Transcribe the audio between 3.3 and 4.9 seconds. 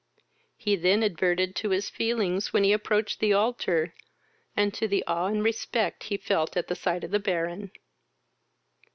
altar, and to